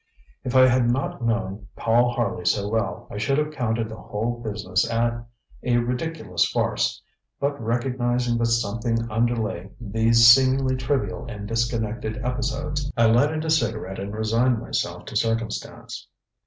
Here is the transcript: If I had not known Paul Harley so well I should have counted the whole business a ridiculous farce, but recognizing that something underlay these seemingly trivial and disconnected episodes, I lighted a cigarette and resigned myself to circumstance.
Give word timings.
If 0.43 0.55
I 0.55 0.65
had 0.65 0.89
not 0.89 1.23
known 1.23 1.67
Paul 1.75 2.09
Harley 2.09 2.43
so 2.45 2.67
well 2.69 3.07
I 3.11 3.19
should 3.19 3.37
have 3.37 3.51
counted 3.53 3.87
the 3.87 3.97
whole 3.97 4.39
business 4.39 4.89
a 4.89 5.21
ridiculous 5.63 6.43
farce, 6.49 6.99
but 7.39 7.61
recognizing 7.63 8.39
that 8.39 8.47
something 8.47 8.97
underlay 9.11 9.69
these 9.79 10.25
seemingly 10.25 10.75
trivial 10.75 11.27
and 11.29 11.47
disconnected 11.47 12.17
episodes, 12.25 12.91
I 12.97 13.05
lighted 13.11 13.45
a 13.45 13.51
cigarette 13.51 13.99
and 13.99 14.11
resigned 14.11 14.59
myself 14.59 15.05
to 15.05 15.15
circumstance. 15.15 16.07